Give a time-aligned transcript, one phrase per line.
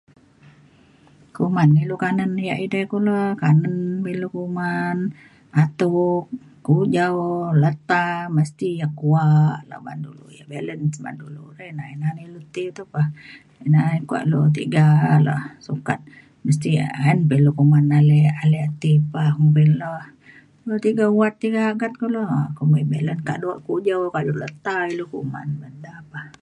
[1.35, 4.97] kuman ilu kanen ia’ edei kulo kanen be ilu kuman
[5.63, 6.23] atuk
[6.65, 7.15] kujau
[7.61, 8.05] leta
[8.37, 12.63] mesti ia’ kuak la ban dulu ia’ balance ban dulu re ina na ilu ti
[12.75, 13.01] tu pa
[13.65, 13.79] ina
[14.09, 14.23] kuak
[14.57, 14.85] tiga
[15.15, 15.35] ala
[15.67, 15.99] sukat
[16.45, 19.91] mesti ayen pa ilu kuman ale ale ia’ ti pa kumbin le
[20.85, 25.75] tiga wat tiga agat kulo um kumbin balance kado kujau kado leta ilu kuman men
[25.85, 26.21] da pa